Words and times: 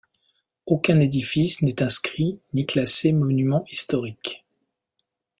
Aucun 0.65 0.99
édifice 0.99 1.61
n'est 1.61 1.83
inscrit 1.83 2.39
ni 2.55 2.65
classé 2.65 3.13
monument 3.13 3.63
historique. 3.67 4.43